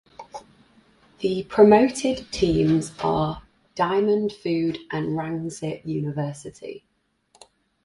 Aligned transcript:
The 1.19 1.43
promoted 1.43 2.25
teams 2.31 2.91
are 3.03 3.43
Diamond 3.75 4.31
Food 4.33 4.79
and 4.89 5.09
Rangsit 5.09 5.85
University. 5.85 6.87